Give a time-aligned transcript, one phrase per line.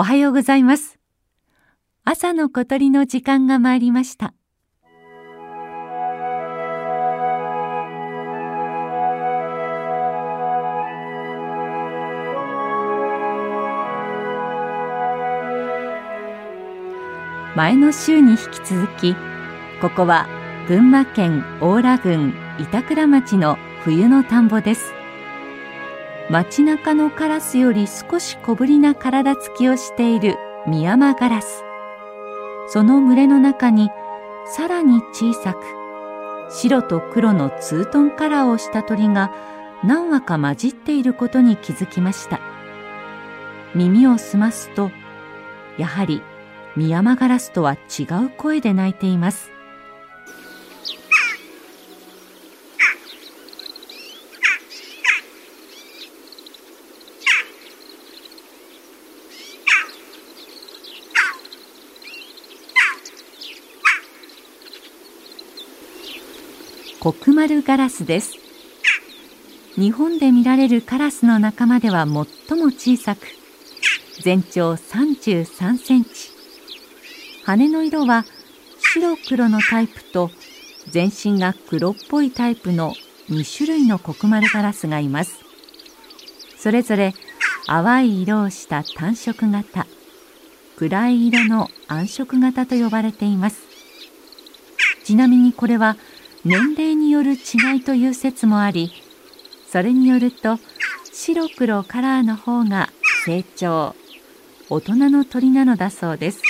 [0.00, 0.98] おはようございます。
[2.04, 4.32] 朝の小鳥の時間が参りました。
[17.54, 19.14] 前の週に引き続き
[19.82, 20.26] ここは
[20.66, 24.99] 群馬県大良郡板倉町の冬の田んぼです。
[26.30, 31.64] 街中のカラスより少し小ぶりな体つきをしているミヤマガラス。
[32.68, 33.90] その群れの中に
[34.46, 35.58] さらに小さく
[36.48, 39.34] 白と黒のツートンカラーをした鳥が
[39.82, 42.38] 何羽か混じっていることに気づきました。
[43.74, 44.92] 耳を澄ますと
[45.78, 46.22] やはり
[46.76, 49.50] ミヤマガラスとは違う声で鳴いています。
[67.00, 68.34] コクマルガラスです。
[69.74, 72.26] 日本で見られるカラスの仲間では最も
[72.66, 73.26] 小さく
[74.22, 76.10] 全長33センチ。
[77.46, 78.26] 羽の色は
[78.92, 80.30] 白黒のタイプと
[80.90, 82.92] 全身が黒っぽいタイプの
[83.30, 85.38] 2種類のコクマルガラスがいます。
[86.58, 87.14] それぞれ
[87.64, 89.86] 淡い色をした単色型
[90.76, 93.62] 暗い色の暗色型と呼ばれています。
[95.02, 95.96] ちなみにこれは
[96.44, 98.92] 年齢による違いという説もあり
[99.68, 100.58] それによると
[101.12, 102.88] 白黒カラーの方が
[103.24, 103.94] 成長
[104.70, 106.42] 大人の鳥なのだそうです。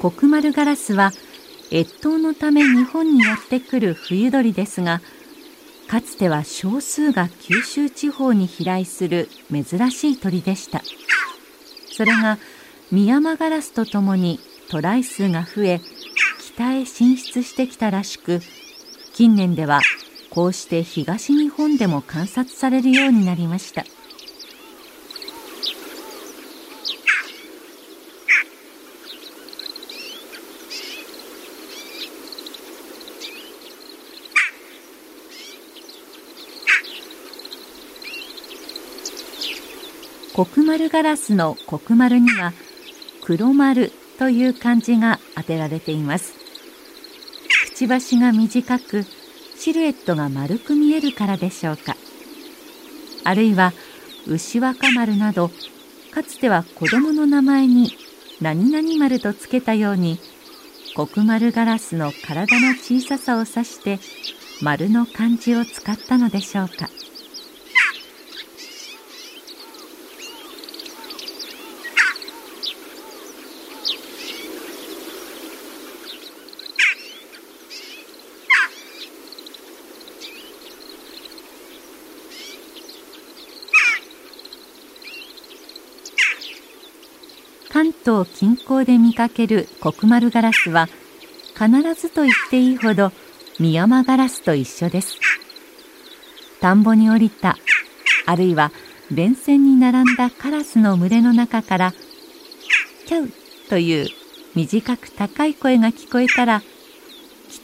[0.00, 1.12] コクマルガラスは
[1.70, 5.00] 越冬のため日本にやってくる冬鳥ですが
[5.90, 10.82] かつては少数が九州地方に飛来する珍しい鳥でした。
[11.90, 12.38] それが
[12.92, 14.38] ミヤマガラスとともに
[14.68, 15.80] 渡来数が増え
[16.38, 18.38] 北へ進出してきたらしく
[19.14, 19.80] 近年では
[20.30, 23.84] こうして東日本でも観察されるようになりました。
[40.44, 42.52] 黒丸ガラスの黒丸には
[43.22, 46.34] 黒丸という漢字が当てられています。
[47.64, 49.04] くちばしが短く
[49.56, 51.96] シルエットが丸く見えるからでしょうか。
[53.24, 53.72] あるいは
[54.26, 55.50] 牛若丸など
[56.10, 57.92] かつては子供の名前に
[58.40, 60.18] 何々丸とつけたように
[60.94, 63.98] 黒丸ガラスの体の小ささを指して
[64.62, 66.88] 丸の漢字を使ったのでしょうか。
[87.80, 90.86] 関東近郊で見かける黒丸ガラスは
[91.54, 93.10] 必ずと言っていいほど
[93.58, 95.16] ミヤマガラスと一緒です
[96.60, 97.56] 田んぼに降りた
[98.26, 98.70] あるいは
[99.10, 101.94] 電線に並んだカラスの群れの中から
[103.06, 103.30] キャウ
[103.70, 104.08] という
[104.54, 106.66] 短く高い声が聞こえたらきっ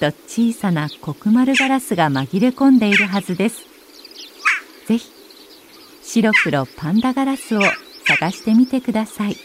[0.00, 3.58] と小さな黒丸ガラスが紛れ込んでいるはずです
[4.86, 5.12] ぜひ
[6.02, 7.60] 白黒パンダガラスを
[8.06, 9.36] 探してみてください。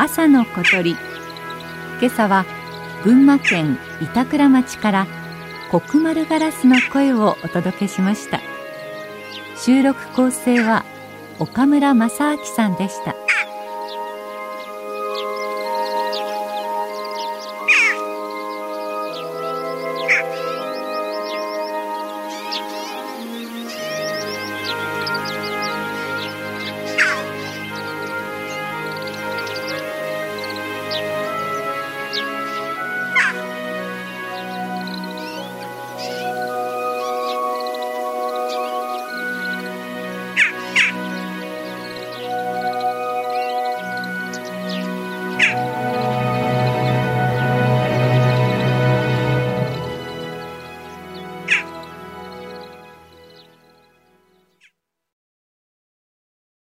[0.00, 0.92] 朝の小鳥。
[2.00, 2.46] 今朝は
[3.02, 5.06] 群馬県板倉町から
[5.72, 8.40] 黒丸ガラスの声をお届けしました。
[9.56, 10.84] 収録構成は
[11.40, 13.16] 岡村正明さんでした。